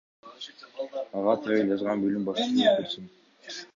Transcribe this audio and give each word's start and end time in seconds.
Ага 1.19 1.35
табель 1.43 1.69
жазган 1.73 2.01
бөлүм 2.05 2.25
башчы 2.31 2.49
жооп 2.57 2.81
берсин. 2.81 3.11